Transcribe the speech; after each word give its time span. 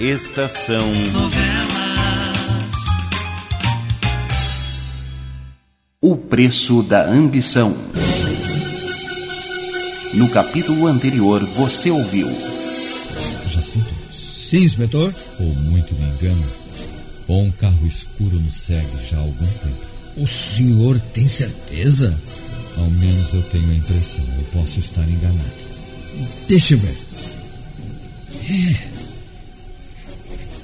Estação 0.00 0.92
Novelas. 1.12 1.34
O 6.00 6.16
Preço 6.16 6.82
da 6.82 7.06
Ambição. 7.08 7.76
No 10.12 10.28
capítulo 10.28 10.86
anterior, 10.86 11.44
você 11.44 11.90
ouviu. 11.90 12.28
Jacinto, 13.48 13.94
Sim, 14.12 14.64
inspetor? 14.64 15.14
ou 15.40 15.46
muito 15.46 15.94
me 15.94 16.04
engano, 16.04 16.44
ou 17.26 17.42
um 17.44 17.50
carro 17.52 17.86
escuro 17.86 18.38
nos 18.38 18.54
segue 18.54 18.86
já 19.08 19.16
há 19.16 19.20
algum 19.20 19.46
tempo. 19.46 19.86
O 20.16 20.26
senhor 20.26 20.98
tem 21.12 21.26
certeza? 21.26 22.16
Ao 22.76 22.86
menos 22.90 23.32
eu 23.32 23.42
tenho 23.42 23.70
a 23.70 23.74
impressão, 23.74 24.24
eu 24.38 24.44
posso 24.60 24.78
estar 24.80 25.02
enganado. 25.08 25.40
Deixa 26.48 26.74
eu 26.74 26.78
ver. 26.78 26.96
É. 28.50 28.93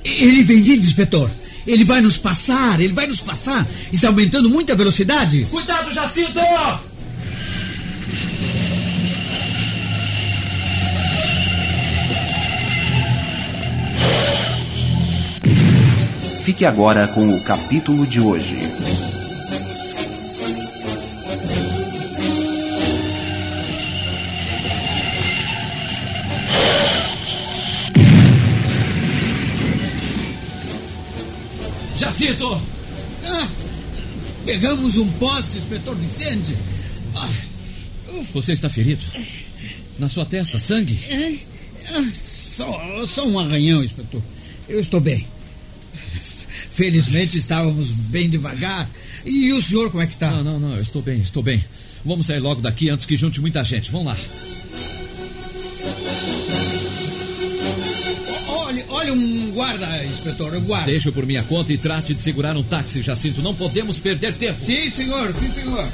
Ele 0.05 0.43
vem 0.43 0.63
vindo, 0.63 0.87
inspetor. 0.87 1.31
Ele 1.67 1.85
vai 1.85 2.01
nos 2.01 2.19
passar, 2.19 2.81
ele 2.81 2.93
vai 2.93 3.07
nos 3.07 3.21
passar. 3.21 3.67
Está 3.93 4.09
aumentando 4.09 4.51
muito 4.51 4.73
a 4.73 4.77
velocidade. 4.77 5.47
Cuidado, 5.51 5.93
Jacinto! 5.93 6.41
Fique 16.45 16.65
agora 16.65 17.07
com 17.09 17.29
o 17.29 17.45
capítulo 17.45 18.07
de 18.07 18.21
hoje. 18.21 18.70
Ah, 33.25 33.49
pegamos 34.45 34.99
um 34.99 35.11
poste, 35.13 35.57
inspetor 35.57 35.97
Vicente. 35.97 36.55
Ah, 37.17 37.29
Você 38.33 38.53
está 38.53 38.69
ferido? 38.69 39.03
Na 39.99 40.07
sua 40.07 40.27
testa, 40.27 40.59
sangue? 40.59 40.99
ah, 41.89 42.05
só, 42.27 43.07
só 43.07 43.27
um 43.27 43.39
arranhão, 43.39 43.83
inspetor. 43.83 44.23
Eu 44.69 44.81
estou 44.81 45.01
bem. 45.01 45.27
Felizmente 46.71 47.39
estávamos 47.39 47.89
bem 47.89 48.29
devagar. 48.29 48.89
E 49.25 49.51
o 49.55 49.63
senhor 49.63 49.91
como 49.91 50.03
é 50.03 50.07
que 50.07 50.13
está? 50.13 50.31
Não, 50.31 50.45
não, 50.45 50.61
não, 50.61 50.75
eu 50.77 50.83
estou 50.83 51.01
bem, 51.01 51.23
estou 51.23 51.43
bem. 51.43 51.65
Vamos 52.05 52.27
sair 52.27 52.39
logo 52.41 52.61
daqui 52.61 52.91
antes 52.91 53.07
que 53.07 53.17
junte 53.17 53.41
muita 53.41 53.65
gente. 53.65 53.91
Vamos 53.91 54.09
lá. 54.09 54.17
Olha, 58.49 58.85
olha 58.91 59.13
um 59.15 59.40
guarda, 59.61 60.05
inspetor, 60.05 60.59
guarda. 60.61 60.87
Deixe 60.87 61.13
por 61.13 61.27
minha 61.27 61.43
conta 61.43 61.71
e 61.71 61.77
trate 61.77 62.15
de 62.15 62.23
segurar 62.23 62.57
um 62.57 62.63
táxi, 62.63 63.03
Jacinto. 63.03 63.43
Não 63.43 63.55
podemos 63.55 63.99
perder 63.99 64.33
tempo. 64.33 64.59
Sim, 64.59 64.91
senhor, 64.91 65.35
sim, 65.35 65.53
senhor. 65.53 65.87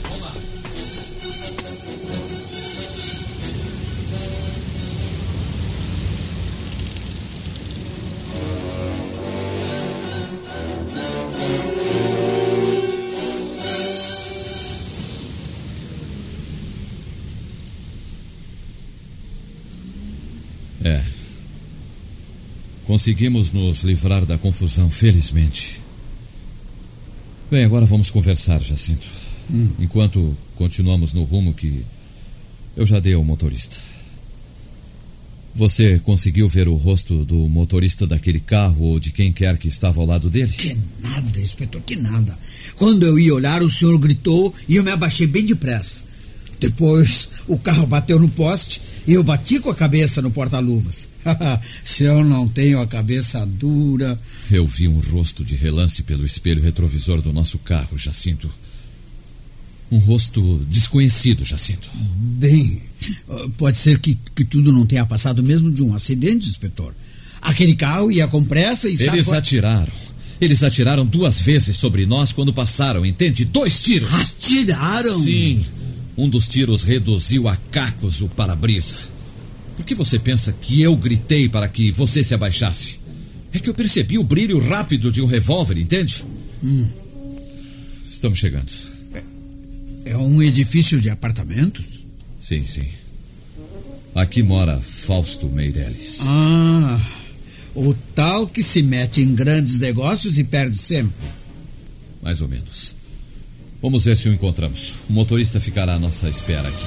Conseguimos 22.97 23.53
nos 23.53 23.83
livrar 23.83 24.25
da 24.25 24.39
confusão, 24.39 24.89
felizmente. 24.89 25.83
Bem, 27.51 27.63
agora 27.63 27.85
vamos 27.85 28.09
conversar, 28.09 28.63
Jacinto. 28.63 29.07
Enquanto 29.79 30.35
continuamos 30.55 31.13
no 31.13 31.23
rumo 31.25 31.53
que 31.53 31.85
eu 32.75 32.87
já 32.87 32.99
dei 32.99 33.13
ao 33.13 33.23
motorista. 33.23 33.77
Você 35.55 35.99
conseguiu 35.99 36.49
ver 36.49 36.69
o 36.69 36.75
rosto 36.75 37.23
do 37.23 37.51
motorista 37.51 38.07
daquele 38.07 38.41
carro 38.41 38.85
ou 38.87 38.99
de 38.99 39.13
quem 39.13 39.31
quer 39.31 39.59
que 39.59 39.69
estava 39.69 40.01
ao 40.01 40.07
lado 40.07 40.31
dele? 40.31 40.51
Que 40.51 40.75
nada, 41.03 41.39
inspetor, 41.39 41.83
que 41.83 41.97
nada. 41.97 42.39
Quando 42.77 43.05
eu 43.05 43.19
ia 43.19 43.35
olhar, 43.35 43.63
o 43.63 43.69
senhor 43.69 43.99
gritou 43.99 44.55
e 44.67 44.77
eu 44.77 44.83
me 44.83 44.91
abaixei 44.91 45.27
bem 45.27 45.45
depressa. 45.45 46.03
Depois, 46.59 47.29
o 47.47 47.59
carro 47.59 47.87
bateu 47.87 48.19
no 48.19 48.31
poste 48.31 48.81
e 49.07 49.13
eu 49.15 49.23
bati 49.23 49.61
com 49.61 49.71
a 49.71 49.75
cabeça 49.75 50.21
no 50.21 50.31
porta-luvas. 50.31 51.09
Se 51.85 52.05
eu 52.05 52.25
não 52.25 52.49
tenho 52.49 52.81
a 52.81 52.87
cabeça 52.87 53.45
dura. 53.47 54.19
Eu 54.51 54.67
vi 54.67 54.89
um 54.89 54.99
rosto 54.99 55.45
de 55.45 55.55
relance 55.57 56.03
pelo 56.03 56.25
espelho 56.25 56.63
retrovisor 56.63 57.23
do 57.23 57.33
nosso 57.33 57.59
carro, 57.59 57.97
Jacinto. 57.97 58.51
Um 59.91 59.99
rosto 59.99 60.67
desconhecido, 60.69 61.45
Jacinto. 61.45 61.89
Bem, 61.95 62.83
pode 63.57 63.77
ser 63.77 64.01
que, 64.01 64.19
que 64.35 64.45
tudo 64.45 64.73
não 64.73 64.85
tenha 64.85 65.07
passado 65.07 65.43
mesmo 65.43 65.71
de 65.71 65.83
um 65.83 65.95
acidente, 65.95 66.49
inspetor. 66.49 66.93
Aquele 67.41 67.77
carro 67.77 68.11
ia 68.11 68.27
com 68.27 68.43
pressa 68.45 68.89
e 68.89 68.95
Eles 69.01 69.27
qual- 69.27 69.39
atiraram. 69.39 69.93
Eles 70.41 70.63
atiraram 70.63 71.07
duas 71.07 71.41
vezes 71.41 71.77
sobre 71.77 72.05
nós 72.05 72.31
quando 72.33 72.53
passaram, 72.53 73.07
entende? 73.07 73.45
Dois 73.45 73.81
tiros. 73.83 74.13
Atiraram? 74.13 75.19
Sim. 75.19 75.65
Um 76.17 76.29
dos 76.29 76.49
tiros 76.49 76.83
reduziu 76.83 77.47
a 77.49 77.57
cacos 77.71 78.23
o 78.23 78.29
para-brisa. 78.29 78.97
Por 79.77 79.85
que 79.85 79.95
você 79.95 80.19
pensa 80.19 80.53
que 80.53 80.81
eu 80.81 80.97
gritei 80.97 81.49
para 81.49 81.69
que 81.69 81.91
você 81.91 82.25
se 82.25 82.35
abaixasse? 82.35 82.99
É 83.53 83.59
que 83.59 83.69
eu 83.69 83.75
percebi 83.75 84.19
o 84.19 84.25
brilho 84.25 84.59
rápido 84.59 85.13
de 85.13 85.21
um 85.21 85.27
revólver, 85.27 85.77
entende? 85.77 86.25
Estamos 88.11 88.39
chegando. 88.39 88.73
É 90.05 90.17
um 90.17 90.43
edifício 90.43 91.01
de 91.01 91.11
apartamentos? 91.11 91.85
Sim, 92.41 92.65
sim. 92.65 92.87
Aqui 94.15 94.43
mora 94.43 94.81
Fausto 94.81 95.47
Meirelles. 95.47 96.21
Ah, 96.23 96.99
o 97.75 97.93
tal 98.15 98.47
que 98.47 98.63
se 98.63 98.83
mete 98.83 99.21
em 99.21 99.35
grandes 99.35 99.79
negócios 99.81 100.39
e 100.39 100.45
perde 100.45 100.79
sempre. 100.79 101.29
Mais 102.23 102.41
ou 102.41 102.49
menos. 102.49 102.97
Vamos 103.81 104.05
ver 104.05 104.17
se 104.17 104.29
o 104.29 104.35
encontramos. 104.35 104.97
O 105.09 105.13
motorista 105.13 105.61
ficará 105.61 105.95
à 105.95 105.99
nossa 105.99 106.29
espera 106.29 106.69
aqui. 106.69 106.87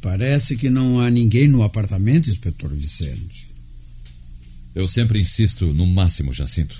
Parece 0.00 0.56
que 0.56 0.70
não 0.70 1.00
há 1.00 1.10
ninguém 1.10 1.48
no 1.48 1.62
apartamento, 1.62 2.30
inspetor 2.30 2.70
Vicente. 2.74 3.46
Eu 4.74 4.88
sempre 4.88 5.20
insisto 5.20 5.66
no 5.66 5.86
máximo, 5.86 6.32
Jacinto. 6.32 6.76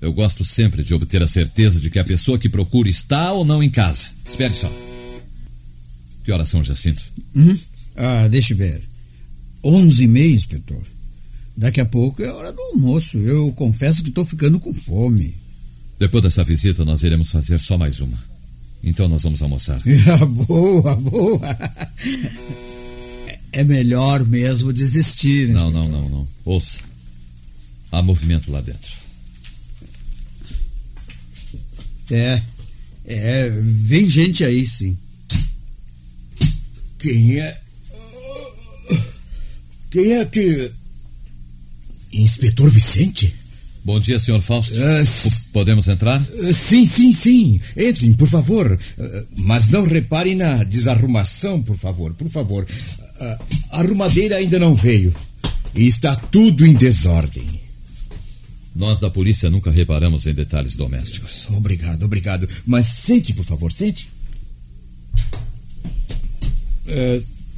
Eu 0.00 0.12
gosto 0.12 0.44
sempre 0.44 0.82
de 0.82 0.94
obter 0.94 1.22
a 1.22 1.28
certeza 1.28 1.80
de 1.80 1.90
que 1.90 1.98
a 1.98 2.04
pessoa 2.04 2.38
que 2.38 2.48
procura 2.48 2.88
está 2.88 3.32
ou 3.32 3.44
não 3.44 3.62
em 3.62 3.68
casa. 3.70 4.10
Espere 4.26 4.52
só. 4.52 4.70
Que 6.24 6.32
horas 6.32 6.48
são, 6.48 6.62
Jacinto? 6.62 7.04
Hum? 7.34 7.58
Ah, 8.02 8.28
deixa 8.28 8.54
eu 8.54 8.56
ver. 8.56 8.80
Onze 9.62 10.04
e 10.04 10.06
meia, 10.06 10.34
inspetor. 10.34 10.82
Daqui 11.56 11.80
a 11.80 11.84
pouco 11.84 12.22
é 12.22 12.32
hora 12.32 12.50
do 12.50 12.60
almoço. 12.62 13.18
Eu 13.18 13.52
confesso 13.52 14.02
que 14.02 14.08
estou 14.08 14.24
ficando 14.24 14.58
com 14.58 14.72
fome. 14.72 15.36
Depois 15.98 16.22
dessa 16.22 16.42
visita, 16.42 16.82
nós 16.84 17.02
iremos 17.02 17.30
fazer 17.30 17.58
só 17.60 17.76
mais 17.76 18.00
uma. 18.00 18.18
Então 18.82 19.06
nós 19.06 19.22
vamos 19.22 19.42
almoçar. 19.42 19.80
Ah, 20.08 20.24
boa, 20.24 20.96
boa. 20.96 21.40
É- 23.26 23.38
É 23.52 23.64
melhor 23.64 24.24
mesmo 24.24 24.72
desistir. 24.72 25.48
né? 25.48 25.54
Não, 25.54 25.70
não, 25.70 25.88
não, 25.88 26.08
não. 26.08 26.28
Ouça. 26.46 26.78
Há 27.92 28.00
movimento 28.00 28.50
lá 28.50 28.60
dentro. 28.62 28.90
É, 32.10 32.42
é, 33.04 33.50
vem 33.62 34.08
gente 34.08 34.42
aí, 34.44 34.66
sim. 34.66 34.96
Quem 36.98 37.38
é. 37.40 37.60
Quem 39.90 40.12
é 40.12 40.24
que. 40.24 40.70
Inspetor 42.12 42.70
Vicente? 42.70 43.34
Bom 43.84 43.98
dia, 43.98 44.18
senhor 44.20 44.40
Fausto. 44.42 44.74
S- 44.74 45.48
Podemos 45.52 45.88
entrar? 45.88 46.20
Ah, 46.20 46.52
Sim, 46.52 46.84
sim, 46.86 47.12
sim. 47.12 47.60
Entrem, 47.76 48.12
por 48.12 48.28
favor. 48.28 48.78
Ah, 48.98 49.24
Mas 49.36 49.68
não 49.68 49.84
reparem 49.84 50.34
na 50.34 50.62
desarrumação, 50.64 51.62
por 51.62 51.76
favor, 51.76 52.12
por 52.14 52.28
favor. 52.28 52.66
A 53.70 53.78
arrumadeira 53.80 54.36
ainda 54.36 54.58
não 54.58 54.74
veio. 54.74 55.14
E 55.74 55.86
está 55.86 56.14
tudo 56.16 56.66
em 56.66 56.74
desordem. 56.74 57.60
Nós 58.74 58.98
da 59.00 59.10
polícia 59.10 59.50
nunca 59.50 59.70
reparamos 59.70 60.26
em 60.26 60.34
detalhes 60.34 60.74
domésticos. 60.76 61.48
Obrigado, 61.50 62.02
obrigado. 62.04 62.48
Mas 62.66 62.86
sente, 62.86 63.32
por 63.32 63.44
favor, 63.44 63.72
sente. 63.72 64.08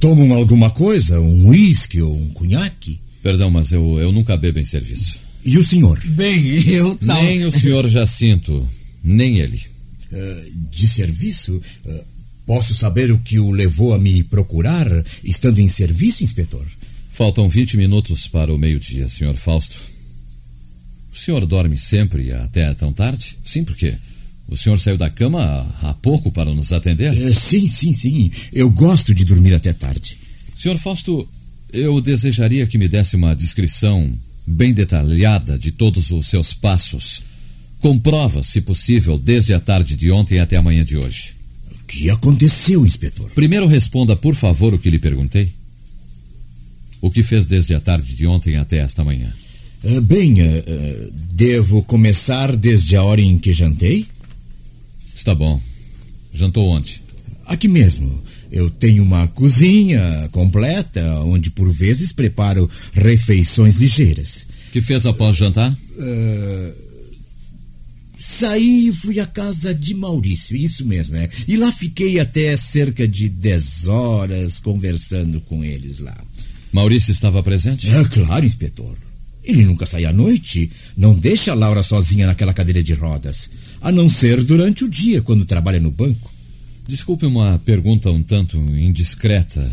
Tomam 0.03 0.33
alguma 0.33 0.69
coisa? 0.69 1.17
Um 1.21 1.47
uísque 1.47 2.01
ou 2.01 2.13
um 2.13 2.27
cunhaque? 2.31 2.99
Perdão, 3.21 3.49
mas 3.49 3.71
eu, 3.71 3.97
eu 4.01 4.11
nunca 4.11 4.35
bebo 4.35 4.59
em 4.59 4.63
serviço. 4.65 5.17
E 5.45 5.57
o 5.57 5.63
senhor? 5.63 5.97
Bem, 6.07 6.67
eu 6.67 6.93
tava... 6.97 7.21
Nem 7.21 7.45
o 7.45 7.51
senhor 7.53 7.87
Jacinto, 7.87 8.67
nem 9.01 9.37
ele. 9.37 9.61
Uh, 10.11 10.51
de 10.69 10.89
serviço? 10.89 11.55
Uh, 11.85 12.03
posso 12.45 12.73
saber 12.73 13.13
o 13.13 13.19
que 13.19 13.39
o 13.39 13.49
levou 13.49 13.93
a 13.93 13.97
me 13.97 14.21
procurar, 14.23 14.89
estando 15.23 15.59
em 15.59 15.69
serviço, 15.69 16.21
inspetor? 16.21 16.67
Faltam 17.13 17.47
20 17.47 17.77
minutos 17.77 18.27
para 18.27 18.53
o 18.53 18.57
meio-dia, 18.57 19.07
senhor 19.07 19.37
Fausto. 19.37 19.77
O 21.13 21.17
senhor 21.17 21.45
dorme 21.45 21.77
sempre 21.77 22.33
até 22.33 22.73
tão 22.73 22.91
tarde? 22.91 23.37
Sim, 23.45 23.63
por 23.63 23.77
quê? 23.77 23.95
O 24.47 24.57
senhor 24.57 24.79
saiu 24.79 24.97
da 24.97 25.09
cama 25.09 25.41
há 25.81 25.93
pouco 25.93 26.31
para 26.31 26.53
nos 26.53 26.71
atender? 26.71 27.11
Uh, 27.11 27.33
sim, 27.33 27.67
sim, 27.67 27.93
sim. 27.93 28.31
Eu 28.51 28.69
gosto 28.69 29.13
de 29.13 29.25
dormir 29.25 29.53
até 29.53 29.73
tarde. 29.73 30.17
Senhor 30.55 30.77
Fausto, 30.77 31.27
eu 31.71 31.99
desejaria 31.99 32.67
que 32.67 32.77
me 32.77 32.87
desse 32.87 33.15
uma 33.15 33.35
descrição 33.35 34.13
bem 34.45 34.73
detalhada 34.73 35.57
de 35.57 35.71
todos 35.71 36.11
os 36.11 36.27
seus 36.27 36.53
passos. 36.53 37.23
Com 37.79 37.99
provas, 37.99 38.47
se 38.47 38.61
possível, 38.61 39.17
desde 39.17 39.53
a 39.53 39.59
tarde 39.59 39.95
de 39.95 40.11
ontem 40.11 40.39
até 40.39 40.55
a 40.55 40.61
manhã 40.61 40.85
de 40.85 40.97
hoje. 40.97 41.33
O 41.71 41.85
que 41.87 42.09
aconteceu, 42.09 42.85
inspetor? 42.85 43.29
Primeiro 43.31 43.67
responda, 43.67 44.15
por 44.15 44.35
favor, 44.35 44.73
o 44.73 44.79
que 44.79 44.89
lhe 44.89 44.99
perguntei. 44.99 45.51
O 47.01 47.11
que 47.11 47.23
fez 47.23 47.45
desde 47.45 47.73
a 47.73 47.81
tarde 47.81 48.15
de 48.15 48.25
ontem 48.25 48.55
até 48.55 48.77
esta 48.77 49.03
manhã? 49.03 49.33
Uh, 49.83 49.99
bem, 49.99 50.41
uh, 50.41 51.13
devo 51.33 51.83
começar 51.83 52.55
desde 52.55 52.95
a 52.95 53.03
hora 53.03 53.19
em 53.19 53.37
que 53.37 53.53
jantei? 53.53 54.05
Está 55.23 55.33
bom. 55.33 55.57
Jantou 56.33 56.67
onde? 56.67 57.01
Aqui 57.45 57.69
mesmo. 57.69 58.21
Eu 58.51 58.69
tenho 58.69 59.01
uma 59.01 59.25
cozinha 59.29 60.27
completa, 60.33 61.01
onde 61.21 61.49
por 61.49 61.71
vezes 61.71 62.11
preparo 62.11 62.69
refeições 62.91 63.77
ligeiras. 63.77 64.45
Que 64.73 64.81
fez 64.81 65.05
após 65.05 65.37
jantar? 65.37 65.71
Uh, 65.71 66.73
saí 68.19 68.89
e 68.89 68.91
fui 68.91 69.21
à 69.21 69.25
casa 69.25 69.73
de 69.73 69.93
Maurício, 69.93 70.57
isso 70.57 70.85
mesmo, 70.85 71.15
é. 71.15 71.29
E 71.47 71.55
lá 71.55 71.71
fiquei 71.71 72.19
até 72.19 72.53
cerca 72.57 73.07
de 73.07 73.29
10 73.29 73.87
horas 73.87 74.59
conversando 74.59 75.39
com 75.39 75.63
eles 75.63 75.99
lá. 75.99 76.21
Maurício 76.69 77.13
estava 77.13 77.41
presente? 77.41 77.87
É 77.87 78.03
claro, 78.09 78.45
inspetor. 78.45 78.97
Ele 79.41 79.63
nunca 79.63 79.85
sai 79.85 80.03
à 80.03 80.11
noite. 80.11 80.69
Não 80.97 81.13
deixa 81.13 81.53
a 81.53 81.55
Laura 81.55 81.81
sozinha 81.81 82.27
naquela 82.27 82.53
cadeira 82.53 82.83
de 82.83 82.93
rodas. 82.93 83.49
A 83.83 83.91
não 83.91 84.07
ser 84.07 84.41
durante 84.45 84.85
o 84.85 84.89
dia, 84.89 85.21
quando 85.21 85.43
trabalha 85.43 85.79
no 85.79 85.91
banco. 85.91 86.33
Desculpe 86.87 87.25
uma 87.25 87.59
pergunta 87.59 88.09
um 88.09 88.23
tanto 88.23 88.57
indiscreta. 88.57 89.69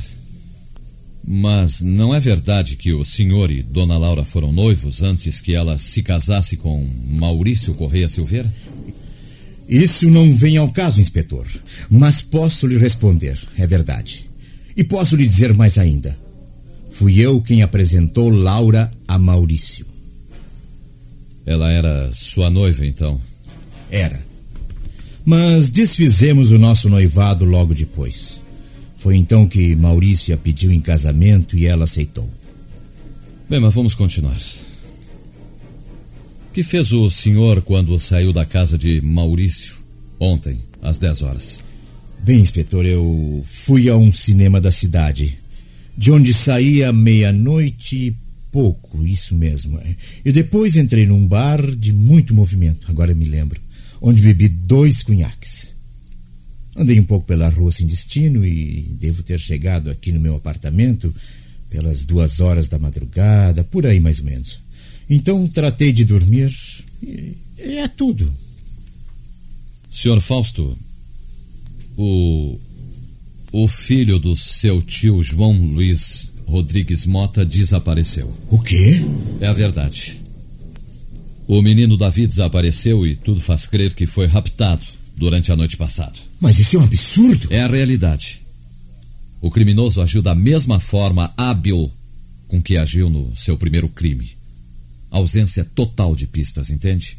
Mas 1.24 1.80
não 1.80 2.12
é 2.12 2.18
verdade 2.18 2.74
que 2.74 2.92
o 2.92 3.04
senhor 3.04 3.52
e 3.52 3.62
Dona 3.62 3.96
Laura 3.96 4.24
foram 4.24 4.52
noivos 4.52 5.00
antes 5.00 5.40
que 5.40 5.54
ela 5.54 5.78
se 5.78 6.02
casasse 6.02 6.56
com 6.56 6.90
Maurício 7.08 7.72
Correia 7.74 8.08
Silveira? 8.08 8.52
Isso 9.68 10.10
não 10.10 10.34
vem 10.34 10.56
ao 10.56 10.72
caso, 10.72 11.00
inspetor. 11.00 11.46
Mas 11.88 12.20
posso 12.20 12.66
lhe 12.66 12.76
responder, 12.76 13.38
é 13.56 13.64
verdade. 13.64 14.28
E 14.76 14.82
posso 14.82 15.14
lhe 15.14 15.24
dizer 15.24 15.54
mais 15.54 15.78
ainda. 15.78 16.18
Fui 16.90 17.20
eu 17.20 17.40
quem 17.40 17.62
apresentou 17.62 18.28
Laura 18.28 18.90
a 19.06 19.16
Maurício. 19.16 19.86
Ela 21.46 21.70
era 21.70 22.10
sua 22.12 22.50
noiva, 22.50 22.84
então? 22.84 23.20
Era. 23.90 24.24
Mas 25.24 25.70
desfizemos 25.70 26.50
o 26.50 26.58
nosso 26.58 26.88
noivado 26.88 27.44
logo 27.44 27.74
depois. 27.74 28.40
Foi 28.96 29.16
então 29.16 29.46
que 29.46 29.74
Maurício 29.74 30.34
a 30.34 30.36
pediu 30.36 30.70
em 30.72 30.80
casamento 30.80 31.56
e 31.56 31.66
ela 31.66 31.84
aceitou. 31.84 32.28
Bem, 33.48 33.60
mas 33.60 33.74
vamos 33.74 33.94
continuar. 33.94 34.36
O 36.48 36.52
que 36.52 36.62
fez 36.62 36.92
o 36.92 37.10
senhor 37.10 37.62
quando 37.62 37.98
saiu 37.98 38.32
da 38.32 38.44
casa 38.44 38.76
de 38.76 39.00
Maurício 39.00 39.76
ontem, 40.18 40.60
às 40.82 40.98
10 40.98 41.22
horas? 41.22 41.60
Bem, 42.22 42.40
inspetor, 42.40 42.84
eu 42.84 43.44
fui 43.48 43.88
a 43.88 43.96
um 43.96 44.12
cinema 44.12 44.60
da 44.60 44.70
cidade, 44.70 45.38
de 45.96 46.12
onde 46.12 46.34
saí 46.34 46.84
à 46.84 46.92
meia-noite 46.92 48.08
e 48.08 48.16
pouco, 48.52 49.06
isso 49.06 49.34
mesmo. 49.34 49.80
E 50.24 50.32
depois 50.32 50.76
entrei 50.76 51.06
num 51.06 51.26
bar 51.26 51.64
de 51.74 51.92
muito 51.92 52.34
movimento, 52.34 52.86
agora 52.90 53.14
me 53.14 53.24
lembro 53.24 53.60
onde 54.00 54.22
bebi 54.22 54.48
dois 54.48 55.02
cunhaques. 55.02 55.74
Andei 56.76 56.98
um 56.98 57.04
pouco 57.04 57.26
pela 57.26 57.48
rua 57.48 57.72
sem 57.72 57.86
destino 57.86 58.44
e 58.46 58.82
devo 59.00 59.22
ter 59.22 59.38
chegado 59.38 59.90
aqui 59.90 60.12
no 60.12 60.20
meu 60.20 60.36
apartamento 60.36 61.12
pelas 61.68 62.04
duas 62.04 62.40
horas 62.40 62.68
da 62.68 62.78
madrugada, 62.78 63.62
por 63.64 63.86
aí 63.86 64.00
mais 64.00 64.18
ou 64.18 64.24
menos. 64.24 64.60
Então 65.08 65.46
tratei 65.48 65.92
de 65.92 66.04
dormir 66.04 66.52
e 67.02 67.36
é 67.58 67.88
tudo. 67.88 68.32
Senhor 69.90 70.20
Fausto, 70.20 70.76
o, 71.96 72.58
o 73.52 73.68
filho 73.68 74.18
do 74.18 74.36
seu 74.36 74.80
tio 74.80 75.22
João 75.22 75.52
Luiz 75.52 76.32
Rodrigues 76.46 77.06
Mota 77.06 77.44
desapareceu. 77.44 78.32
O 78.48 78.60
quê? 78.60 79.00
É 79.40 79.46
a 79.46 79.52
verdade. 79.52 80.20
O 81.52 81.62
menino 81.62 81.96
Davi 81.96 82.28
desapareceu 82.28 83.04
e 83.04 83.16
tudo 83.16 83.40
faz 83.40 83.66
crer 83.66 83.92
que 83.92 84.06
foi 84.06 84.26
raptado 84.26 84.86
durante 85.16 85.50
a 85.50 85.56
noite 85.56 85.76
passada. 85.76 86.14
Mas 86.40 86.60
isso 86.60 86.76
é 86.76 86.78
um 86.78 86.84
absurdo. 86.84 87.48
É 87.50 87.60
a 87.60 87.66
realidade. 87.66 88.40
O 89.40 89.50
criminoso 89.50 90.00
agiu 90.00 90.22
da 90.22 90.32
mesma 90.32 90.78
forma 90.78 91.34
hábil 91.36 91.90
com 92.46 92.62
que 92.62 92.76
agiu 92.76 93.10
no 93.10 93.34
seu 93.34 93.58
primeiro 93.58 93.88
crime. 93.88 94.30
Ausência 95.10 95.64
total 95.74 96.14
de 96.14 96.28
pistas, 96.28 96.70
entende? 96.70 97.18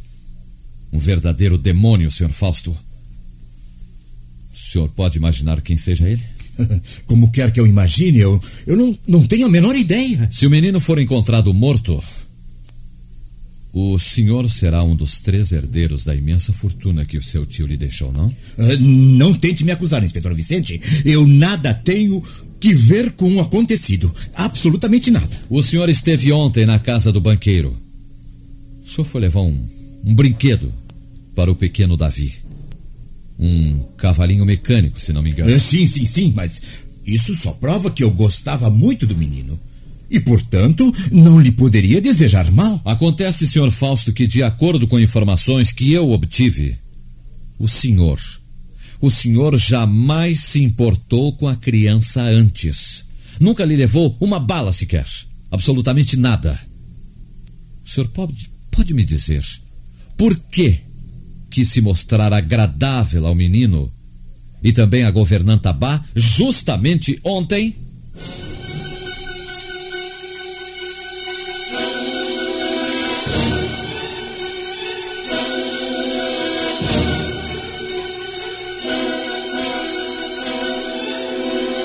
Um 0.94 0.98
verdadeiro 0.98 1.58
demônio, 1.58 2.10
Sr. 2.10 2.32
Fausto. 2.32 2.72
O 2.72 4.58
senhor 4.58 4.88
pode 4.92 5.18
imaginar 5.18 5.60
quem 5.60 5.76
seja 5.76 6.08
ele? 6.08 6.24
Como 7.06 7.32
quer 7.32 7.52
que 7.52 7.60
eu 7.60 7.68
imagine, 7.68 8.20
eu, 8.20 8.42
eu 8.66 8.78
não, 8.78 8.98
não 9.06 9.28
tenho 9.28 9.48
a 9.48 9.50
menor 9.50 9.76
ideia. 9.76 10.30
Se 10.32 10.48
o 10.48 10.50
menino 10.50 10.80
for 10.80 11.00
encontrado 11.00 11.54
morto, 11.54 12.02
o 13.74 13.98
senhor 13.98 14.50
será 14.50 14.84
um 14.84 14.96
dos 14.96 15.20
três 15.20 15.52
herdeiros 15.52 16.04
da 16.04 16.14
imensa 16.14 16.52
fortuna 16.52 17.06
que 17.06 17.18
o 17.18 17.24
seu 17.24 17.46
tio 17.46 17.66
lhe 17.66 17.78
deixou, 17.78 18.12
não? 18.12 18.26
Uh, 18.26 18.78
não 18.80 19.34
tente 19.34 19.64
me 19.64 19.72
acusar, 19.72 20.04
inspetor 20.04 20.36
Vicente. 20.36 20.80
Eu 21.06 21.26
nada 21.26 21.74
tenho 21.74 22.22
que 22.60 22.74
ver 22.74 23.12
com 23.14 23.34
o 23.34 23.40
acontecido. 23.40 24.14
Absolutamente 24.34 25.10
nada. 25.10 25.40
O 25.50 25.64
senhor 25.64 25.88
esteve 25.90 26.34
ontem 26.34 26.66
na 26.66 26.80
casa 26.80 27.14
do 27.14 27.22
banqueiro. 27.22 27.76
O 28.86 28.90
senhor 28.90 29.06
foi 29.06 29.22
levar 29.22 29.42
um, 29.42 29.66
um 30.04 30.14
brinquedo 30.14 30.74
para 31.34 31.50
o 31.50 31.56
pequeno 31.56 31.96
Davi. 31.96 32.34
Um 33.40 33.80
cavalinho 33.98 34.46
mecânico, 34.46 35.00
se 35.00 35.14
não 35.14 35.22
me 35.22 35.32
engano. 35.32 35.50
Uh, 35.50 35.60
sim, 35.60 35.86
sim, 35.86 36.04
sim, 36.04 36.34
mas 36.36 36.62
isso 37.06 37.34
só 37.36 37.52
prova 37.52 37.90
que 37.90 38.04
eu 38.04 38.12
gostava 38.12 38.70
muito 38.70 39.08
do 39.08 39.16
menino 39.18 39.58
e, 40.12 40.20
portanto, 40.20 40.94
não 41.10 41.40
lhe 41.40 41.54
poderia 41.54 42.02
desejar 42.02 42.52
mal. 42.52 42.82
Acontece, 42.84 43.48
Sr. 43.48 43.72
Fausto, 43.72 44.12
que, 44.12 44.28
de 44.28 44.44
acordo 44.44 44.86
com 44.86 45.00
informações 45.00 45.72
que 45.72 45.94
eu 45.94 46.12
obtive, 46.12 46.78
o 47.58 47.66
senhor, 47.66 48.20
o 49.00 49.10
senhor 49.10 49.58
jamais 49.58 50.42
se 50.42 50.62
importou 50.62 51.32
com 51.32 51.48
a 51.48 51.56
criança 51.56 52.22
antes. 52.22 53.06
Nunca 53.40 53.64
lhe 53.64 53.78
levou 53.78 54.16
uma 54.20 54.38
bala 54.38 54.74
sequer. 54.74 55.08
Absolutamente 55.50 56.18
nada. 56.18 56.60
O 57.86 57.90
senhor 57.90 58.10
pode, 58.10 58.50
pode 58.70 58.94
me 58.94 59.06
dizer 59.06 59.44
por 60.18 60.38
que 60.38 60.80
quis 61.50 61.70
se 61.70 61.82
mostrar 61.82 62.34
agradável 62.34 63.26
ao 63.26 63.34
menino 63.34 63.92
e 64.64 64.72
também 64.72 65.04
à 65.04 65.12
governanta 65.12 65.74
Bá 65.74 66.04
justamente 66.16 67.20
ontem? 67.24 67.76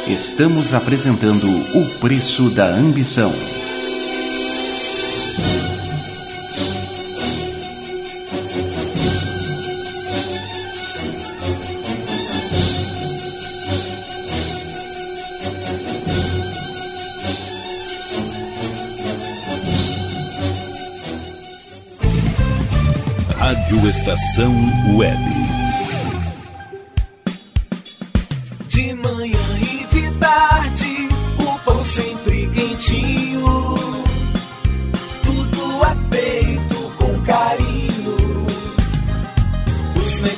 Estamos 0.08 0.72
apresentando 0.72 1.48
O 1.74 1.84
Preço 1.98 2.48
da 2.50 2.68
Ambição. 2.68 3.32
Rádio 23.36 23.88
Estação 23.88 24.54
Web. 24.96 25.45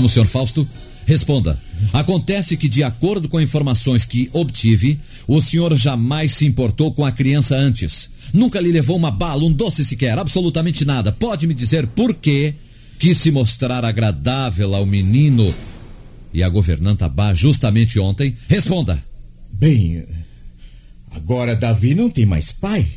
Vamos, 0.00 0.12
senhor 0.12 0.26
Fausto? 0.26 0.66
Responda. 1.04 1.60
Acontece 1.92 2.56
que, 2.56 2.70
de 2.70 2.82
acordo 2.82 3.28
com 3.28 3.38
informações 3.38 4.06
que 4.06 4.30
obtive, 4.32 4.98
o 5.28 5.42
senhor 5.42 5.76
jamais 5.76 6.32
se 6.32 6.46
importou 6.46 6.90
com 6.90 7.04
a 7.04 7.12
criança 7.12 7.54
antes. 7.54 8.08
Nunca 8.32 8.58
lhe 8.58 8.72
levou 8.72 8.96
uma 8.96 9.10
bala, 9.10 9.44
um 9.44 9.52
doce 9.52 9.84
sequer, 9.84 10.18
absolutamente 10.18 10.86
nada. 10.86 11.12
Pode 11.12 11.46
me 11.46 11.52
dizer 11.52 11.86
por 11.88 12.14
que 12.14 12.54
quis 12.98 13.18
se 13.18 13.30
mostrar 13.30 13.84
agradável 13.84 14.74
ao 14.74 14.86
menino 14.86 15.54
e 16.32 16.42
à 16.42 16.48
governanta 16.48 17.06
Bá 17.06 17.34
justamente 17.34 17.98
ontem? 18.00 18.34
Responda. 18.48 19.04
Bem, 19.52 20.06
agora 21.10 21.54
Davi 21.54 21.94
não 21.94 22.08
tem 22.08 22.24
mais 22.24 22.52
pai. 22.52 22.88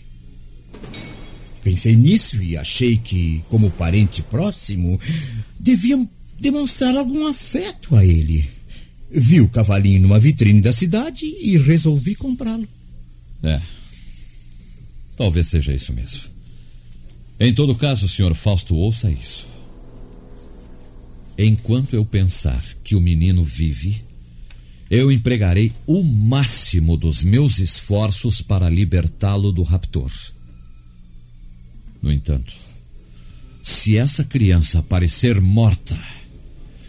Pensei 1.62 1.98
nisso 1.98 2.42
e 2.42 2.56
achei 2.56 2.96
que, 2.96 3.44
como 3.50 3.70
parente 3.72 4.24
próximo, 4.24 4.98
deviam 5.60 6.08
demonstrar 6.44 6.96
algum 6.96 7.26
afeto 7.26 7.96
a 7.96 8.06
ele. 8.06 8.46
Vi 9.10 9.40
o 9.40 9.50
cavalinho 9.50 10.02
numa 10.02 10.20
vitrine 10.20 10.62
da 10.62 10.74
cidade 10.74 11.26
e 11.26 11.58
resolvi 11.58 12.16
comprá-lo. 12.16 12.68
É. 13.42 13.62
Talvez 15.16 15.48
seja 15.48 15.74
isso 15.74 15.94
mesmo. 15.94 16.24
Em 17.40 17.54
todo 17.54 17.76
caso, 17.76 18.10
senhor 18.10 18.36
Fausto, 18.36 18.76
ouça 18.76 19.10
isso. 19.10 19.48
Enquanto 21.38 21.96
eu 21.96 22.06
pensar 22.06 22.64
que 22.84 22.96
o 22.96 23.02
menino 23.02 23.44
vive, 23.44 24.04
eu 24.90 25.12
empregarei 25.12 25.72
o 25.88 26.04
máximo 26.04 26.98
dos 26.98 27.24
meus 27.24 27.60
esforços 27.60 28.42
para 28.42 28.70
libertá-lo 28.70 29.52
do 29.52 29.64
raptor. 29.64 30.12
No 32.02 32.12
entanto, 32.12 32.54
se 33.62 33.98
essa 33.98 34.26
criança 34.26 34.80
aparecer 34.80 35.40
morta, 35.40 35.98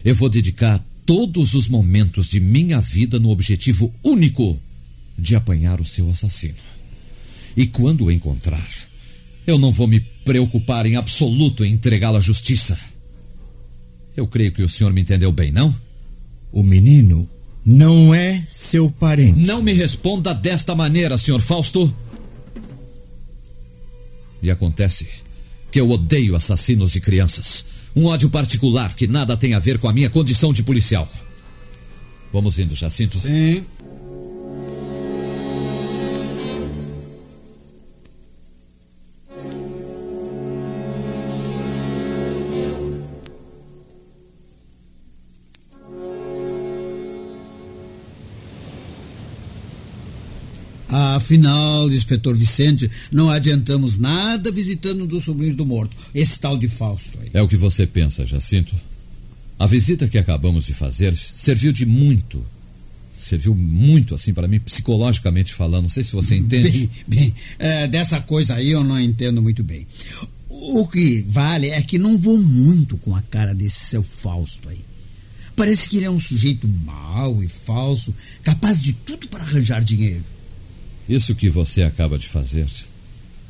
eu 0.05 0.15
vou 0.15 0.29
dedicar 0.29 0.85
todos 1.07 1.55
os 1.55 1.67
momentos 1.67 2.29
de 2.29 2.39
minha 2.41 2.81
vida 2.81 3.19
no 3.19 3.31
objetivo 3.31 3.93
único 4.03 4.59
de 5.19 5.35
apanhar 5.35 5.81
o 5.81 5.85
seu 5.85 6.11
assassino. 6.11 6.55
E 7.57 7.67
quando 7.67 8.05
o 8.05 8.11
encontrar, 8.11 8.69
eu 9.47 9.59
não 9.59 9.73
vou 9.73 9.87
me 9.87 10.01
preocupar 10.01 10.87
em 10.87 10.97
absoluto 10.97 11.65
em 11.65 11.73
entregá-lo 11.73 12.17
à 12.17 12.21
justiça. 12.21 12.79
Eu 14.17 14.27
creio 14.27 14.53
que 14.53 14.63
o 14.63 14.69
senhor 14.69 14.93
me 14.93 15.01
entendeu 15.01 15.33
bem, 15.33 15.51
não? 15.51 15.75
O 16.53 16.63
menino 16.63 17.29
não 17.65 18.15
é 18.15 18.47
seu 18.51 18.91
parente. 18.91 19.41
Não 19.41 19.63
me 19.63 19.73
responda 19.73 20.35
desta 20.35 20.75
maneira, 20.75 21.19
senhor 21.19 21.41
Fausto. 21.41 21.95
E 24.43 24.51
acontece 24.51 25.07
que 25.71 25.81
eu 25.81 25.89
odeio 25.91 26.37
assassinos 26.37 26.93
de 26.93 27.01
crianças. 27.01 27.65
Um 27.97 28.07
ódio 28.07 28.29
particular 28.29 28.95
que 28.95 29.07
nada 29.07 29.37
tem 29.37 29.55
a 29.55 29.59
ver 29.59 29.79
com 29.79 29.89
a 29.89 29.93
minha 29.93 30.11
condição 30.11 30.53
de 30.53 30.63
policial. 30.63 31.09
Vamos 32.33 32.59
indo, 32.59 32.75
Jacinto? 32.75 33.19
Sim. 33.19 33.65
Afinal, 51.25 51.91
inspetor 51.91 52.37
Vicente, 52.37 52.91
não 53.11 53.31
adiantamos 53.31 53.97
nada 53.97 54.53
visitando 54.53 55.05
um 55.05 55.07
dos 55.07 55.25
sobrinhos 55.25 55.57
do 55.57 55.65
morto, 55.65 55.97
esse 56.15 56.39
tal 56.39 56.59
de 56.59 56.69
Fausto 56.69 57.19
aí. 57.19 57.31
É 57.33 57.41
o 57.41 57.49
que 57.49 57.57
você 57.57 57.87
pensa, 57.87 58.27
Jacinto. 58.27 58.75
A 59.59 59.67
visita 59.67 60.07
que 60.07 60.19
acabamos 60.19 60.67
de 60.67 60.75
fazer 60.75 61.17
serviu 61.17 61.73
de 61.73 61.87
muito. 61.87 62.45
Serviu 63.19 63.55
muito, 63.55 64.15
assim, 64.15 64.35
para 64.35 64.47
mim, 64.47 64.61
psicologicamente 64.61 65.55
falando. 65.55 65.85
Não 65.85 65.89
sei 65.89 66.05
se 66.05 66.13
você 66.13 66.37
entende. 66.37 66.91
Bem, 67.07 67.31
bem 67.31 67.35
é, 67.59 67.87
dessa 67.87 68.21
coisa 68.21 68.57
aí 68.57 68.71
eu 68.71 68.85
não 68.85 69.01
entendo 69.01 69.41
muito 69.41 69.65
bem. 69.65 69.87
O 70.51 70.87
que 70.87 71.25
vale 71.27 71.71
é 71.71 71.81
que 71.81 71.97
não 71.97 72.19
vou 72.19 72.37
muito 72.37 72.99
com 72.99 73.17
a 73.17 73.23
cara 73.23 73.55
desse 73.55 73.87
seu 73.87 74.03
Fausto 74.03 74.69
aí. 74.69 74.85
Parece 75.57 75.89
que 75.89 75.97
ele 75.97 76.07
é 76.07 76.11
um 76.11 76.21
sujeito 76.21 76.69
mau 76.69 77.43
e 77.43 77.49
falso, 77.49 78.15
capaz 78.43 78.83
de 78.83 78.93
tudo 78.93 79.27
para 79.29 79.43
arranjar 79.43 79.83
dinheiro. 79.83 80.34
Isso 81.09 81.35
que 81.35 81.49
você 81.49 81.83
acaba 81.83 82.19
de 82.19 82.27
fazer 82.27 82.67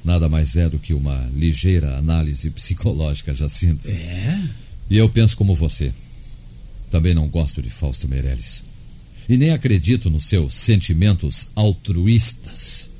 nada 0.04 0.28
mais 0.28 0.56
é 0.56 0.68
do 0.68 0.78
que 0.78 0.92
uma 0.92 1.30
ligeira 1.34 1.96
análise 1.96 2.50
psicológica, 2.50 3.34
Jacinto. 3.34 3.88
É? 3.88 4.48
E 4.90 4.98
eu 4.98 5.08
penso 5.08 5.36
como 5.36 5.54
você. 5.54 5.92
Também 6.90 7.14
não 7.14 7.26
gosto 7.26 7.62
de 7.62 7.70
Fausto 7.70 8.06
Meirelles. 8.06 8.64
E 9.28 9.36
nem 9.36 9.50
acredito 9.50 10.10
nos 10.10 10.26
seus 10.26 10.54
sentimentos 10.54 11.46
altruístas. 11.54 12.90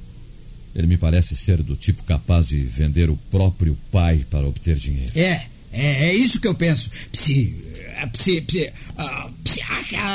Ele 0.74 0.86
me 0.86 0.96
parece 0.96 1.36
ser 1.36 1.62
do 1.62 1.76
tipo 1.76 2.02
capaz 2.02 2.48
de 2.48 2.62
vender 2.62 3.10
o 3.10 3.16
próprio 3.30 3.78
pai 3.92 4.24
para 4.28 4.46
obter 4.46 4.76
dinheiro. 4.76 5.12
É, 5.14 5.46
é, 5.70 6.08
é 6.08 6.14
isso 6.14 6.40
que 6.40 6.48
eu 6.48 6.54
penso. 6.54 6.90
Psi, 7.12 7.54
psi, 8.12 8.40
psi, 8.40 8.72
ah, 8.96 9.30
psi, 9.44 9.60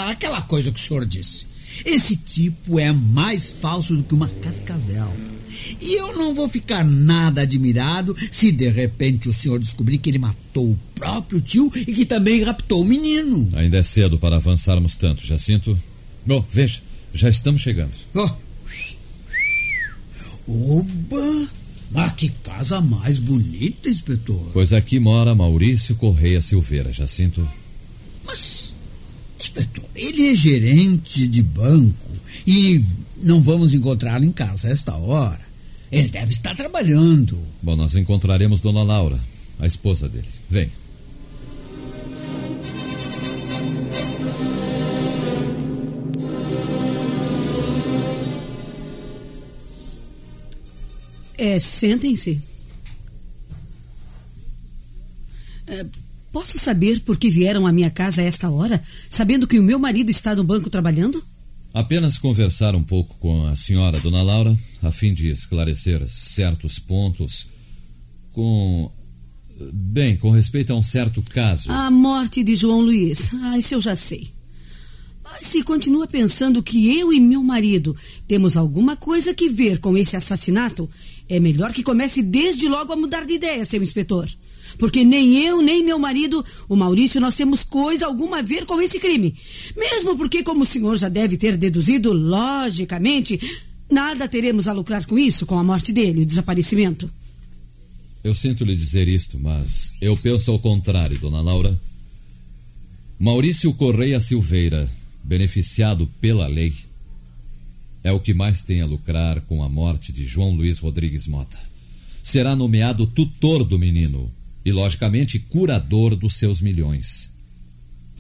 aquela 0.10 0.42
coisa 0.42 0.72
que 0.72 0.80
o 0.80 0.84
senhor 0.84 1.06
disse. 1.06 1.49
Esse 1.86 2.18
tipo 2.18 2.80
é 2.80 2.92
mais 2.92 3.50
falso 3.50 3.96
do 3.96 4.04
que 4.04 4.14
uma 4.14 4.28
cascavel. 4.28 5.12
E 5.82 5.94
eu 5.94 6.16
não 6.16 6.36
vou 6.36 6.48
ficar 6.48 6.84
nada 6.84 7.42
admirado 7.42 8.16
se 8.32 8.52
de 8.52 8.70
repente 8.70 9.30
o 9.30 9.34
senhor 9.34 9.60
descobrir 9.60 9.98
que 9.98 10.10
ele 10.10 10.20
matou 10.20 10.72
o 10.72 10.80
próprio 10.96 11.42
tio 11.42 11.72
e 11.76 11.94
que 11.94 12.06
também 12.06 12.44
raptou 12.44 12.82
o 12.82 12.86
menino. 12.86 13.50
Ainda 13.54 13.78
é 13.78 13.84
cedo 13.84 14.18
para 14.20 14.36
avançarmos 14.36 14.96
tanto, 14.96 15.26
Jacinto. 15.26 15.78
Bom, 16.26 16.46
veja, 16.52 16.82
já 17.14 17.30
estamos 17.30 17.62
chegando. 17.62 17.92
Oh. 18.14 18.30
Oba! 20.48 21.50
Mas 21.92 22.12
que 22.14 22.30
casa 22.44 22.82
mais 22.82 23.18
bonita, 23.18 23.90
inspetor. 23.90 24.52
Pois 24.54 24.74
aqui 24.74 25.00
mora 25.00 25.34
Maurício 25.34 25.96
Correia 25.96 26.42
Silveira, 26.42 26.92
Jacinto. 26.92 27.48
Mas, 28.24 28.59
ele 29.96 30.32
é 30.32 30.36
gerente 30.36 31.28
de 31.28 31.42
banco 31.44 32.10
e 32.46 32.84
não 33.22 33.42
vamos 33.42 33.74
encontrá-lo 33.74 34.26
em 34.26 34.32
casa 34.32 34.68
a 34.68 34.72
esta 34.72 34.96
hora. 34.96 35.48
Ele 35.92 36.10
deve 36.10 36.32
estar 36.32 36.56
trabalhando. 36.56 37.40
Bom, 37.62 37.76
nós 37.76 37.96
encontraremos 37.96 38.62
Dona 38.62 38.84
Laura, 38.84 39.20
a 39.58 39.66
esposa 39.66 40.08
dele. 40.08 40.28
Vem. 40.50 40.70
É, 51.40 51.58
sentem-se. 51.58 52.42
É, 55.68 55.86
posso 56.34 56.59
saber 56.70 57.00
por 57.00 57.18
que 57.18 57.32
vieram 57.32 57.66
à 57.66 57.72
minha 57.72 57.90
casa 57.90 58.22
a 58.22 58.26
esta 58.26 58.48
hora, 58.48 58.82
sabendo 59.10 59.48
que 59.48 59.58
o 59.58 59.64
meu 59.64 59.80
marido 59.80 60.12
está 60.12 60.36
no 60.36 60.44
banco 60.44 60.70
trabalhando? 60.70 61.24
Apenas 61.74 62.20
conversar 62.20 62.76
um 62.76 62.84
pouco 62.84 63.16
com 63.18 63.48
a 63.48 63.56
senhora, 63.56 64.00
Dona 64.00 64.22
Laura, 64.22 64.56
a 64.84 64.92
fim 64.92 65.12
de 65.12 65.30
esclarecer 65.30 66.06
certos 66.08 66.78
pontos 66.78 67.48
com. 68.34 68.92
Bem, 69.74 70.16
com 70.16 70.30
respeito 70.30 70.72
a 70.72 70.76
um 70.76 70.82
certo 70.82 71.22
caso. 71.24 71.72
A 71.72 71.90
morte 71.90 72.44
de 72.44 72.56
João 72.56 72.82
Luiz. 72.82 73.34
Ah, 73.34 73.58
isso 73.58 73.74
eu 73.74 73.82
já 73.82 73.96
sei. 73.96 74.32
Mas 75.24 75.48
se 75.48 75.64
continua 75.64 76.08
pensando 76.08 76.64
que 76.64 76.98
eu 76.98 77.12
e 77.12 77.20
meu 77.20 77.44
marido 77.44 77.96
temos 78.28 78.56
alguma 78.56 78.96
coisa 78.96 79.34
que 79.34 79.50
ver 79.50 79.80
com 79.80 79.98
esse 79.98 80.16
assassinato, 80.16 80.90
é 81.28 81.40
melhor 81.40 81.74
que 81.74 81.84
comece 81.84 82.22
desde 82.22 82.70
logo 82.70 82.94
a 82.94 82.96
mudar 82.96 83.26
de 83.26 83.34
ideia, 83.34 83.66
seu 83.66 83.82
inspetor. 83.84 84.28
Porque 84.78 85.04
nem 85.04 85.44
eu, 85.46 85.62
nem 85.62 85.84
meu 85.84 85.98
marido, 85.98 86.44
o 86.68 86.76
Maurício, 86.76 87.20
nós 87.20 87.36
temos 87.36 87.64
coisa 87.64 88.06
alguma 88.06 88.40
a 88.40 88.42
ver 88.42 88.66
com 88.66 88.82
esse 88.82 89.00
crime. 89.00 89.34
Mesmo 89.76 90.18
porque, 90.18 90.44
como 90.44 90.64
o 90.64 90.66
senhor 90.66 90.98
já 90.98 91.10
deve 91.10 91.38
ter 91.38 91.58
deduzido, 91.58 92.14
logicamente, 92.14 93.40
nada 93.90 94.28
teremos 94.28 94.68
a 94.68 94.74
lucrar 94.74 95.06
com 95.06 95.18
isso, 95.18 95.46
com 95.46 95.58
a 95.58 95.64
morte 95.64 95.92
dele, 95.92 96.22
o 96.22 96.26
desaparecimento. 96.26 97.10
Eu 98.24 98.36
sinto 98.36 98.66
lhe 98.66 98.76
dizer 98.76 99.08
isto, 99.08 99.40
mas 99.40 99.94
eu 100.02 100.16
penso 100.18 100.52
ao 100.52 100.60
contrário, 100.60 101.18
Dona 101.20 101.42
Laura. 101.42 101.80
Maurício 103.18 103.74
Correia 103.74 104.20
Silveira, 104.20 104.90
beneficiado 105.24 106.08
pela 106.22 106.48
lei, 106.48 106.74
é 108.04 108.12
o 108.12 108.20
que 108.20 108.34
mais 108.34 108.64
tem 108.64 108.82
a 108.82 108.86
lucrar 108.86 109.42
com 109.42 109.62
a 109.64 109.70
morte 109.70 110.12
de 110.12 110.26
João 110.26 110.52
Luiz 110.52 110.80
Rodrigues 110.80 111.28
Mota. 111.28 111.60
Será 112.24 112.56
nomeado 112.56 113.08
tutor 113.08 113.64
do 113.64 113.78
menino 113.78 114.32
e, 114.64 114.72
logicamente, 114.72 115.40
curador 115.40 116.16
dos 116.16 116.36
seus 116.36 116.62
milhões. 116.62 117.32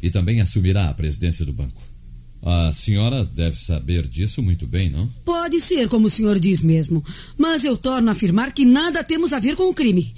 E 0.01 0.09
também 0.09 0.41
assumirá 0.41 0.89
a 0.89 0.93
presidência 0.93 1.45
do 1.45 1.53
banco. 1.53 1.81
A 2.41 2.71
senhora 2.71 3.25
deve 3.25 3.57
saber 3.57 4.07
disso 4.07 4.41
muito 4.41 4.65
bem, 4.65 4.89
não? 4.89 5.07
Pode 5.25 5.59
ser, 5.59 5.89
como 5.89 6.07
o 6.07 6.09
senhor 6.09 6.39
diz 6.39 6.63
mesmo. 6.63 7.03
Mas 7.37 7.65
eu 7.65 7.75
torno 7.75 8.07
a 8.09 8.13
afirmar 8.13 8.53
que 8.53 8.63
nada 8.63 9.03
temos 9.03 9.33
a 9.33 9.39
ver 9.39 9.55
com 9.55 9.69
o 9.69 9.73
crime. 9.73 10.13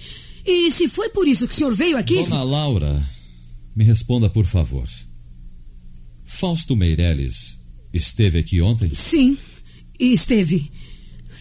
E 0.46 0.72
se 0.72 0.88
foi 0.88 1.10
por 1.10 1.28
isso 1.28 1.48
que 1.48 1.54
o 1.54 1.58
senhor 1.58 1.74
veio 1.74 1.98
aqui. 1.98 2.16
Dona 2.16 2.26
se... 2.26 2.36
Laura, 2.36 3.10
me 3.76 3.84
responda, 3.84 4.30
por 4.30 4.46
favor. 4.46 4.88
Fausto 6.26 6.76
Meirelles 6.76 7.60
esteve 7.92 8.40
aqui 8.40 8.62
ontem? 8.62 8.94
Sim, 8.94 9.38
esteve. 10.00 10.72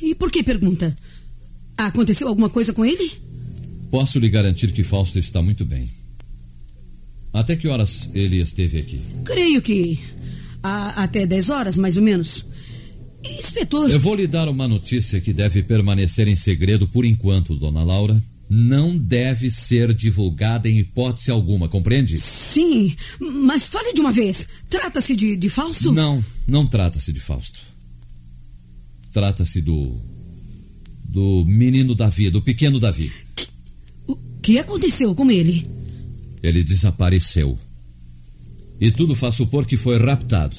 E 0.02 0.14
por 0.14 0.30
que 0.30 0.42
pergunta? 0.42 0.96
Aconteceu 1.76 2.26
alguma 2.28 2.48
coisa 2.48 2.72
com 2.72 2.84
ele? 2.84 3.12
Posso 3.90 4.18
lhe 4.18 4.28
garantir 4.28 4.72
que 4.72 4.84
Fausto 4.84 5.18
está 5.18 5.42
muito 5.42 5.64
bem. 5.64 5.90
Até 7.32 7.56
que 7.56 7.68
horas 7.68 8.10
ele 8.14 8.40
esteve 8.40 8.78
aqui? 8.78 9.00
Creio 9.24 9.62
que 9.62 9.98
a, 10.62 11.04
até 11.04 11.26
10 11.26 11.50
horas, 11.50 11.78
mais 11.78 11.96
ou 11.96 12.02
menos. 12.02 12.44
Inspetor. 13.22 13.90
Eu 13.90 14.00
vou 14.00 14.14
lhe 14.14 14.26
dar 14.26 14.48
uma 14.48 14.66
notícia 14.66 15.20
que 15.20 15.32
deve 15.32 15.62
permanecer 15.62 16.26
em 16.26 16.36
segredo 16.36 16.88
por 16.88 17.04
enquanto, 17.04 17.56
dona 17.56 17.82
Laura. 17.82 18.22
Não 18.48 18.96
deve 18.96 19.48
ser 19.48 19.94
divulgada 19.94 20.68
em 20.68 20.78
hipótese 20.78 21.30
alguma, 21.30 21.68
compreende? 21.68 22.16
Sim, 22.18 22.96
mas 23.20 23.68
fale 23.68 23.92
de 23.92 24.00
uma 24.00 24.10
vez. 24.10 24.48
Trata-se 24.68 25.14
de, 25.14 25.36
de 25.36 25.48
Fausto? 25.48 25.92
Não, 25.92 26.24
não 26.48 26.66
trata-se 26.66 27.12
de 27.12 27.20
Fausto. 27.20 27.60
Trata-se 29.12 29.60
do. 29.60 30.00
do 31.04 31.44
menino 31.46 31.94
Davi, 31.94 32.28
do 32.28 32.42
pequeno 32.42 32.80
Davi. 32.80 33.12
Que, 34.50 34.54
o 34.54 34.56
que 34.56 34.58
aconteceu 34.58 35.14
com 35.14 35.30
ele? 35.30 35.64
Ele 36.42 36.64
desapareceu. 36.64 37.56
E 38.80 38.90
tudo 38.90 39.14
faz 39.14 39.36
supor 39.36 39.64
que 39.64 39.76
foi 39.76 39.96
raptado. 39.96 40.56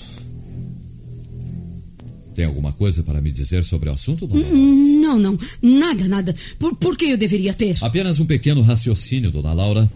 Tem 2.33 2.45
alguma 2.45 2.71
coisa 2.71 3.03
para 3.03 3.19
me 3.19 3.31
dizer 3.31 3.63
sobre 3.65 3.89
o 3.89 3.91
assunto, 3.93 4.25
dona 4.25 4.43
Laura? 4.43 4.55
Não, 4.55 5.19
não. 5.19 5.39
Nada, 5.61 6.07
nada. 6.07 6.35
Por, 6.57 6.73
por 6.75 6.95
que 6.95 7.05
eu 7.05 7.17
deveria 7.17 7.53
ter? 7.53 7.77
Apenas 7.81 8.19
um 8.21 8.25
pequeno 8.25 8.61
raciocínio, 8.61 9.29
dona 9.29 9.51
Laura. 9.51 9.91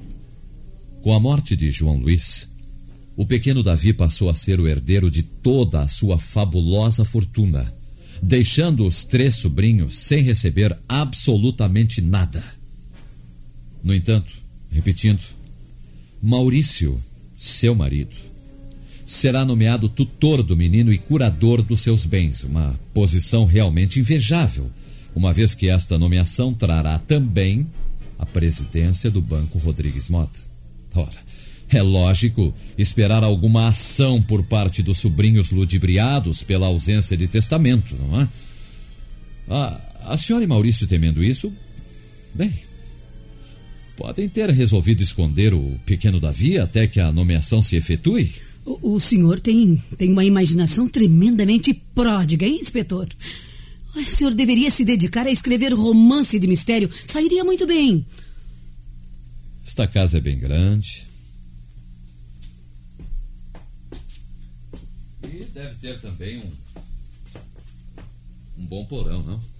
Com 1.01 1.13
a 1.13 1.19
morte 1.19 1.55
de 1.55 1.71
João 1.71 1.97
Luiz, 1.97 2.49
o 3.15 3.25
pequeno 3.25 3.63
Davi 3.63 3.93
passou 3.93 4.29
a 4.29 4.33
ser 4.33 4.59
o 4.59 4.67
herdeiro 4.67 5.09
de 5.09 5.23
toda 5.23 5.81
a 5.81 5.87
sua 5.87 6.19
fabulosa 6.19 7.05
fortuna. 7.05 7.73
deixando 8.21 8.85
os 8.87 9.03
três 9.05 9.35
sobrinhos 9.35 9.97
sem 9.97 10.21
receber 10.23 10.75
absolutamente 10.89 12.01
nada. 12.01 12.43
No 13.85 13.93
entanto, 13.93 14.33
repetindo, 14.71 15.21
Maurício, 16.19 16.99
seu 17.37 17.75
marido, 17.75 18.15
será 19.05 19.45
nomeado 19.45 19.87
tutor 19.87 20.41
do 20.41 20.57
menino 20.57 20.91
e 20.91 20.97
curador 20.97 21.61
dos 21.61 21.81
seus 21.81 22.03
bens, 22.03 22.43
uma 22.43 22.77
posição 22.95 23.45
realmente 23.45 23.99
invejável, 23.99 24.71
uma 25.15 25.31
vez 25.31 25.53
que 25.53 25.69
esta 25.69 25.99
nomeação 25.99 26.51
trará 26.51 26.97
também 26.97 27.67
a 28.17 28.25
presidência 28.25 29.11
do 29.11 29.21
Banco 29.21 29.59
Rodrigues 29.59 30.09
Mota. 30.09 30.39
Ora, 30.95 31.19
é 31.69 31.81
lógico 31.83 32.55
esperar 32.75 33.23
alguma 33.23 33.67
ação 33.67 34.19
por 34.19 34.41
parte 34.45 34.81
dos 34.81 34.97
sobrinhos 34.97 35.51
ludibriados 35.51 36.41
pela 36.41 36.65
ausência 36.65 37.15
de 37.15 37.27
testamento, 37.27 37.95
não 37.95 38.21
é? 38.21 38.27
A, 39.47 40.13
a 40.13 40.17
senhora 40.17 40.43
e 40.43 40.47
Maurício 40.47 40.87
temendo 40.87 41.23
isso, 41.23 41.53
bem, 42.33 42.51
podem 43.95 44.27
ter 44.27 44.49
resolvido 44.49 45.01
esconder 45.01 45.53
o 45.53 45.79
pequeno 45.85 46.19
Davi 46.19 46.57
até 46.57 46.87
que 46.87 46.99
a 46.99 47.11
nomeação 47.11 47.61
se 47.61 47.75
efetue. 47.75 48.33
O, 48.65 48.95
o 48.95 48.99
senhor 48.99 49.39
tem, 49.39 49.81
tem 49.97 50.11
uma 50.11 50.25
imaginação 50.25 50.87
tremendamente 50.87 51.73
pródiga, 51.93 52.45
hein, 52.45 52.59
inspetor? 52.59 53.07
O 53.95 54.03
senhor 54.03 54.33
deveria 54.33 54.69
se 54.69 54.83
dedicar 54.83 55.25
a 55.25 55.31
escrever 55.31 55.73
romance 55.73 56.37
de 56.37 56.47
mistério. 56.47 56.89
Sairia 57.07 57.43
muito 57.43 57.65
bem. 57.65 58.05
Esta 59.65 59.87
casa 59.87 60.17
é 60.17 60.21
bem 60.21 60.37
grande. 60.37 61.07
E 65.23 65.45
deve 65.53 65.75
ter 65.75 65.99
também 66.01 66.39
um. 66.39 66.65
Um 68.57 68.65
bom 68.65 68.85
porão, 68.85 69.21
não? 69.23 69.54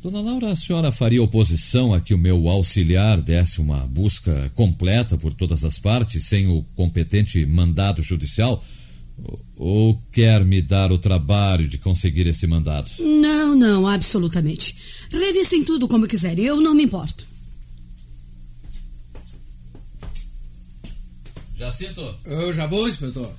Dona 0.00 0.20
Laura, 0.20 0.52
a 0.52 0.56
senhora 0.56 0.92
faria 0.92 1.20
oposição 1.20 1.92
a 1.92 2.00
que 2.00 2.14
o 2.14 2.18
meu 2.18 2.48
auxiliar 2.48 3.20
desse 3.20 3.60
uma 3.60 3.78
busca 3.78 4.50
completa 4.54 5.18
por 5.18 5.34
todas 5.34 5.64
as 5.64 5.76
partes, 5.76 6.24
sem 6.24 6.46
o 6.46 6.62
competente 6.76 7.44
mandado 7.44 8.00
judicial? 8.00 8.64
Ou 9.56 10.00
quer 10.12 10.44
me 10.44 10.62
dar 10.62 10.92
o 10.92 10.98
trabalho 10.98 11.66
de 11.66 11.78
conseguir 11.78 12.28
esse 12.28 12.46
mandado? 12.46 12.88
Não, 13.00 13.56
não, 13.56 13.88
absolutamente. 13.88 14.76
Revistem 15.10 15.64
tudo 15.64 15.88
como 15.88 16.06
quiserem, 16.06 16.44
eu 16.44 16.60
não 16.60 16.74
me 16.74 16.84
importo. 16.84 17.26
Jacinto? 21.56 22.14
Eu 22.24 22.52
já 22.52 22.68
vou, 22.68 22.88
inspetor. 22.88 23.34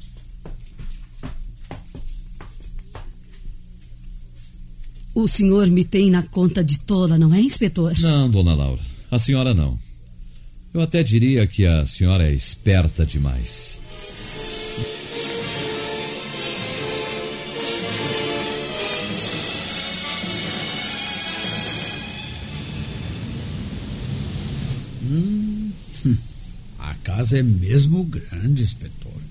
O 5.13 5.27
senhor 5.27 5.67
me 5.67 5.83
tem 5.83 6.09
na 6.09 6.23
conta 6.23 6.63
de 6.63 6.79
tola, 6.79 7.17
não 7.17 7.33
é, 7.33 7.41
inspetor? 7.41 7.93
Não, 7.99 8.29
dona 8.29 8.53
Laura. 8.53 8.81
A 9.09 9.17
senhora 9.17 9.53
não. 9.53 9.77
Eu 10.73 10.81
até 10.81 11.01
diria 11.01 11.47
que 11.47 11.65
a 11.65 11.85
senhora 11.85 12.29
é 12.29 12.33
esperta 12.33 13.05
demais. 13.05 13.79
Hum, 25.03 25.71
a 26.77 26.93
casa 26.95 27.39
é 27.39 27.43
mesmo 27.43 28.03
grande, 28.03 28.61
inspetor. 28.61 29.21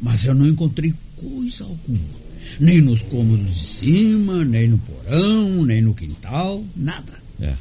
Mas 0.00 0.24
eu 0.24 0.34
não 0.34 0.46
encontrei 0.46 0.94
coisa 1.16 1.64
alguma. 1.64 2.24
Nem 2.60 2.80
nos 2.80 3.02
cômodos 3.02 3.54
de 3.54 3.66
cima, 3.66 4.44
nem 4.44 4.68
no 4.68 4.78
porão, 4.78 5.64
nem 5.64 5.82
no 5.82 5.94
quintal, 5.94 6.64
nada. 6.76 7.22
É. 7.40 7.54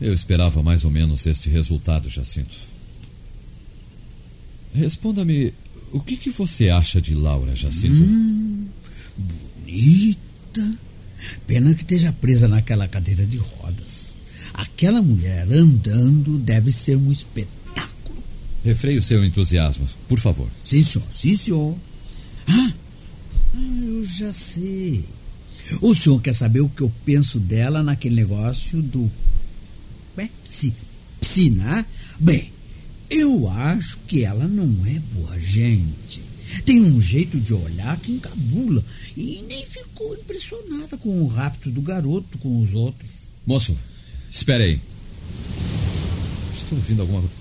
Eu 0.00 0.12
esperava 0.12 0.62
mais 0.62 0.84
ou 0.84 0.90
menos 0.90 1.26
este 1.26 1.48
resultado, 1.48 2.08
Jacinto. 2.08 2.56
Responda-me, 4.74 5.52
o 5.92 6.00
que, 6.00 6.16
que 6.16 6.30
você 6.30 6.70
acha 6.70 7.00
de 7.00 7.14
Laura, 7.14 7.54
Jacinto? 7.54 8.02
Hum, 8.02 8.66
bonita. 9.64 10.74
Pena 11.46 11.74
que 11.74 11.82
esteja 11.82 12.12
presa 12.12 12.48
naquela 12.48 12.88
cadeira 12.88 13.26
de 13.26 13.36
rodas. 13.36 14.12
Aquela 14.54 15.00
mulher 15.00 15.46
andando 15.52 16.38
deve 16.38 16.72
ser 16.72 16.96
um 16.96 17.12
espetáculo. 17.12 18.22
Refreie 18.64 18.98
o 18.98 19.02
seu 19.02 19.24
entusiasmo, 19.24 19.86
por 20.08 20.18
favor. 20.18 20.48
Sim, 20.64 20.82
senhor. 20.82 21.06
Sim, 21.10 21.36
senhor. 21.36 21.76
Ah, 22.48 22.72
ah, 23.54 23.84
eu 23.84 24.04
já 24.04 24.32
sei. 24.32 25.04
O 25.80 25.94
senhor 25.94 26.20
quer 26.20 26.34
saber 26.34 26.60
o 26.60 26.68
que 26.68 26.82
eu 26.82 26.92
penso 27.04 27.38
dela 27.38 27.82
naquele 27.82 28.16
negócio 28.16 28.82
do. 28.82 29.10
É, 30.16 30.28
psi, 30.44 30.74
psina? 31.20 31.86
Bem, 32.18 32.52
eu 33.08 33.48
acho 33.48 33.98
que 34.06 34.24
ela 34.24 34.46
não 34.46 34.86
é 34.86 34.98
boa 34.98 35.38
gente. 35.38 36.22
Tem 36.64 36.80
um 36.80 37.00
jeito 37.00 37.40
de 37.40 37.54
olhar 37.54 37.98
que 37.98 38.12
encabula. 38.12 38.84
E 39.16 39.42
nem 39.48 39.64
ficou 39.66 40.14
impressionada 40.14 40.96
com 40.98 41.22
o 41.22 41.26
rapto 41.26 41.70
do 41.70 41.80
garoto 41.80 42.38
com 42.38 42.60
os 42.60 42.74
outros. 42.74 43.32
Moço, 43.46 43.76
espere 44.30 44.64
aí. 44.64 44.80
Estou 46.54 46.78
ouvindo 46.78 47.02
alguma 47.02 47.20
coisa. 47.20 47.34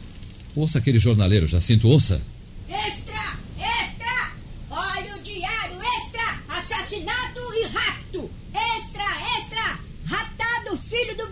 Ouça 0.55 0.79
aquele 0.79 0.99
jornaleiro, 0.99 1.47
Jacinto, 1.47 1.87
ouça. 1.87 2.21
Extra! 2.67 3.39
Extra! 3.57 4.33
Olha 4.69 5.15
o 5.15 5.21
diário 5.21 5.77
extra! 5.81 6.43
Assassinato 6.49 7.39
e 7.53 7.67
rapto! 7.67 8.29
Extra! 8.53 9.03
Extra! 9.37 9.79
Raptado 10.05 10.77
filho 10.77 11.15
do 11.15 11.29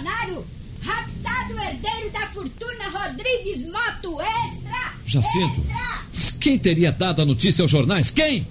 banqueiro 0.00 0.10
milionário! 0.10 0.44
Raptado 0.82 1.58
herdeiro 1.58 2.10
da 2.12 2.20
fortuna 2.28 2.88
Rodrigues 2.92 3.66
Moto! 3.66 4.20
Extra! 4.20 4.94
Jacinto, 5.04 5.60
Extra! 5.60 6.00
mas 6.14 6.30
quem 6.32 6.58
teria 6.58 6.90
dado 6.90 7.22
a 7.22 7.26
notícia 7.26 7.62
aos 7.62 7.70
jornais? 7.70 8.10
Quem? 8.10 8.46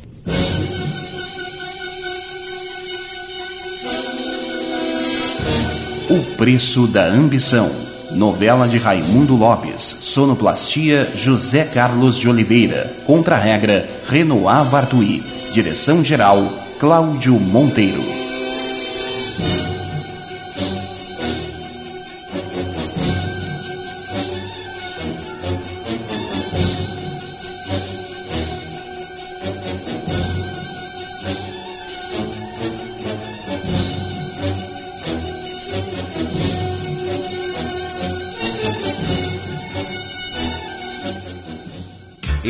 O 6.10 6.36
Preço 6.38 6.88
da 6.88 7.06
Ambição. 7.06 7.72
Novela 8.12 8.68
de 8.68 8.80
Raimundo 8.80 9.36
Lopes. 9.36 9.84
Sonoplastia 10.02 11.08
José 11.16 11.66
Carlos 11.66 12.18
de 12.18 12.28
Oliveira. 12.28 12.92
Contra-regra 13.06 13.88
Renoir 14.08 14.66
Bartui. 14.66 15.24
Direção-geral 15.54 16.42
Cláudio 16.80 17.40
Monteiro. 17.40 18.02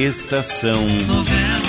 Estação 0.10 0.88
Novela. 1.06 1.69